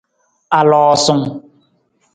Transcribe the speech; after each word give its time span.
Aloosung. 0.59 1.23